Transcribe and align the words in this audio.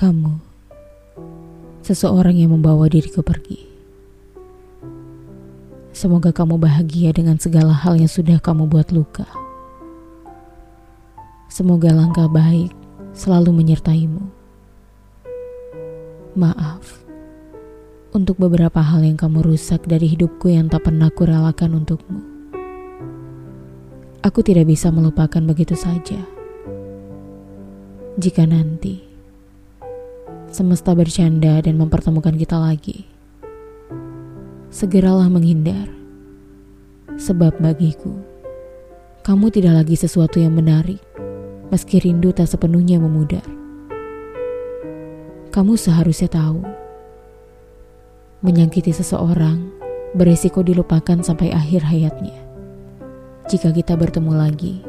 Kamu, 0.00 0.32
seseorang 1.84 2.32
yang 2.32 2.56
membawa 2.56 2.88
diriku 2.88 3.20
pergi. 3.20 3.68
Semoga 5.92 6.32
kamu 6.32 6.56
bahagia 6.56 7.12
dengan 7.12 7.36
segala 7.36 7.76
hal 7.76 8.00
yang 8.00 8.08
sudah 8.08 8.40
kamu 8.40 8.64
buat 8.64 8.96
luka. 8.96 9.28
Semoga 11.52 11.92
langkah 11.92 12.32
baik 12.32 12.72
selalu 13.12 13.52
menyertaimu. 13.60 14.24
Maaf 16.32 17.04
untuk 18.16 18.40
beberapa 18.40 18.80
hal 18.80 19.04
yang 19.04 19.20
kamu 19.20 19.52
rusak 19.52 19.84
dari 19.84 20.08
hidupku 20.08 20.48
yang 20.48 20.72
tak 20.72 20.88
pernah 20.88 21.12
kurelakan 21.12 21.76
untukmu. 21.76 22.24
Aku 24.24 24.40
tidak 24.40 24.64
bisa 24.64 24.88
melupakan 24.88 25.44
begitu 25.44 25.76
saja. 25.76 26.24
Jika 28.16 28.48
nanti 28.48 29.09
semesta 30.50 30.90
bercanda 30.98 31.62
dan 31.62 31.78
mempertemukan 31.78 32.34
kita 32.34 32.58
lagi. 32.58 33.06
Segeralah 34.70 35.30
menghindar, 35.30 35.86
sebab 37.14 37.54
bagiku, 37.62 38.10
kamu 39.22 39.46
tidak 39.54 39.82
lagi 39.82 39.94
sesuatu 39.94 40.42
yang 40.42 40.58
menarik, 40.58 40.98
meski 41.70 42.02
rindu 42.02 42.34
tak 42.34 42.50
sepenuhnya 42.50 42.98
memudar. 42.98 43.46
Kamu 45.54 45.78
seharusnya 45.78 46.30
tahu, 46.30 46.62
menyakiti 48.42 48.90
seseorang 48.90 49.70
beresiko 50.18 50.66
dilupakan 50.66 51.22
sampai 51.22 51.54
akhir 51.54 51.86
hayatnya. 51.86 52.38
Jika 53.46 53.70
kita 53.70 53.94
bertemu 53.94 54.34
lagi, 54.34 54.82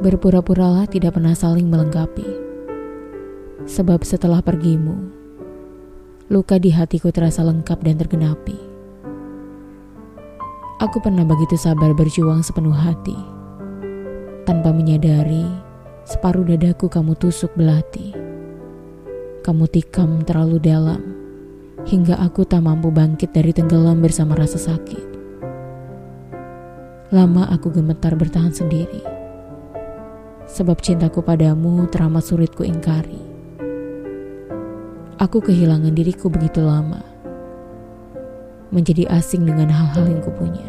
berpura-puralah 0.00 0.88
tidak 0.88 1.16
pernah 1.16 1.36
saling 1.36 1.68
melengkapi 1.68 2.41
Sebab 3.62 4.02
setelah 4.02 4.42
pergimu, 4.42 4.98
luka 6.26 6.58
di 6.58 6.74
hatiku 6.74 7.14
terasa 7.14 7.46
lengkap 7.46 7.78
dan 7.86 7.94
tergenapi. 7.94 8.58
Aku 10.82 10.98
pernah 10.98 11.22
begitu 11.22 11.54
sabar 11.54 11.94
berjuang 11.94 12.42
sepenuh 12.42 12.74
hati. 12.74 13.14
Tanpa 14.42 14.74
menyadari, 14.74 15.46
separuh 16.02 16.42
dadaku 16.42 16.90
kamu 16.90 17.14
tusuk 17.14 17.54
belati. 17.54 18.10
Kamu 19.46 19.70
tikam 19.70 20.26
terlalu 20.26 20.58
dalam, 20.58 21.02
hingga 21.86 22.18
aku 22.18 22.42
tak 22.42 22.66
mampu 22.66 22.90
bangkit 22.90 23.30
dari 23.30 23.54
tenggelam 23.54 24.02
bersama 24.02 24.34
rasa 24.34 24.58
sakit. 24.58 25.06
Lama 27.14 27.46
aku 27.46 27.70
gemetar 27.70 28.18
bertahan 28.18 28.50
sendiri, 28.50 29.06
sebab 30.50 30.82
cintaku 30.82 31.22
padamu 31.22 31.86
teramat 31.86 32.26
sulit 32.26 32.50
ku 32.58 32.66
ingkari. 32.66 33.31
Aku 35.22 35.38
kehilangan 35.38 35.94
diriku 35.94 36.26
begitu 36.26 36.58
lama. 36.58 36.98
Menjadi 38.74 39.06
asing 39.06 39.46
dengan 39.46 39.70
hal-hal 39.70 40.10
yang 40.10 40.18
kupunya. 40.18 40.66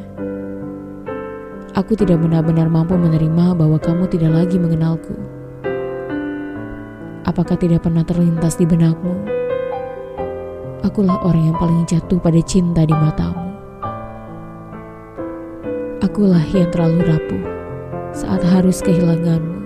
Aku 1.74 1.98
tidak 1.98 2.22
benar-benar 2.22 2.70
mampu 2.70 2.94
menerima 2.94 3.58
bahwa 3.58 3.82
kamu 3.82 4.06
tidak 4.14 4.30
lagi 4.30 4.62
mengenalku. 4.62 5.18
Apakah 7.26 7.58
tidak 7.58 7.82
pernah 7.82 8.06
terlintas 8.06 8.54
di 8.62 8.70
benakmu? 8.70 9.26
Akulah 10.86 11.18
orang 11.26 11.50
yang 11.50 11.58
paling 11.58 11.90
jatuh 11.90 12.22
pada 12.22 12.38
cinta 12.46 12.86
di 12.86 12.94
matamu. 12.94 13.58
Akulah 16.06 16.46
yang 16.54 16.70
terlalu 16.70 17.02
rapuh 17.10 17.46
saat 18.14 18.46
harus 18.46 18.86
kehilanganmu. 18.86 19.63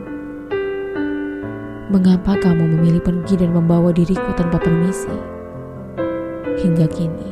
Mengapa 1.87 2.35
kamu 2.35 2.67
memilih 2.75 2.99
pergi 2.99 3.39
dan 3.39 3.55
membawa 3.55 3.95
diriku 3.95 4.35
tanpa 4.35 4.59
permisi? 4.59 5.07
Hingga 6.59 6.83
kini, 6.91 7.31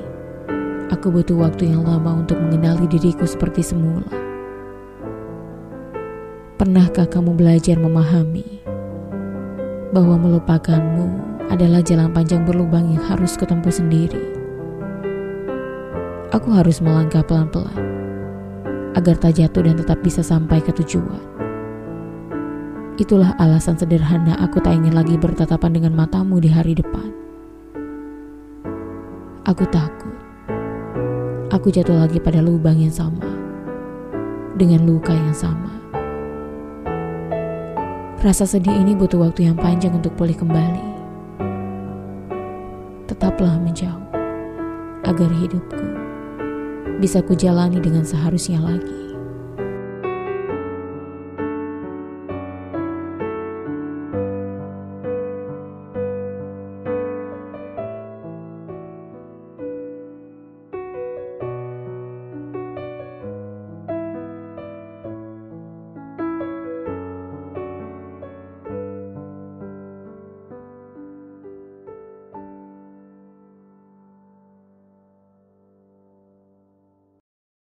aku 0.95 1.11
butuh 1.11 1.35
waktu 1.43 1.75
yang 1.75 1.83
lama 1.83 2.23
untuk 2.23 2.39
mengenali 2.39 2.87
diriku 2.87 3.27
seperti 3.27 3.59
semula. 3.59 4.07
Pernahkah 6.55 7.03
kamu 7.03 7.35
belajar 7.35 7.75
memahami 7.75 8.63
bahwa 9.91 10.23
melupakanmu 10.23 11.07
adalah 11.51 11.83
jalan 11.83 12.15
panjang 12.15 12.47
berlubang 12.47 12.95
yang 12.95 13.03
harus 13.11 13.35
kutempuh 13.35 13.75
sendiri? 13.75 14.23
Aku 16.31 16.55
harus 16.55 16.79
melangkah 16.79 17.27
pelan-pelan 17.27 17.83
agar 18.95 19.19
tak 19.19 19.35
jatuh 19.35 19.67
dan 19.67 19.75
tetap 19.75 19.99
bisa 19.99 20.23
sampai 20.23 20.63
ke 20.63 20.71
tujuan. 20.79 21.34
Itulah 22.95 23.35
alasan 23.43 23.75
sederhana 23.75 24.39
aku 24.39 24.63
tak 24.63 24.71
ingin 24.79 24.95
lagi 24.95 25.19
bertatapan 25.19 25.75
dengan 25.75 25.99
matamu 25.99 26.39
di 26.39 26.47
hari 26.47 26.79
depan. 26.79 27.11
Aku 29.43 29.67
takut. 29.67 30.15
Aku 31.51 31.67
jatuh 31.75 31.99
lagi 31.99 32.23
pada 32.23 32.39
lubang 32.39 32.79
yang 32.79 32.95
sama. 32.95 33.19
Dengan 34.55 34.87
luka 34.87 35.11
yang 35.11 35.35
sama. 35.35 35.75
Rasa 38.23 38.47
sedih 38.47 38.71
ini 38.71 38.95
butuh 38.95 39.27
waktu 39.27 39.51
yang 39.51 39.59
panjang 39.59 39.91
untuk 39.91 40.15
pulih 40.15 40.39
kembali. 40.39 40.87
Tetaplah 43.11 43.59
menjauh 43.59 44.07
agar 45.03 45.29
hidupku 45.35 45.85
bisa 47.03 47.19
kujalani 47.19 47.83
dengan 47.83 48.07
seharusnya 48.07 48.63
lagi. 48.63 49.04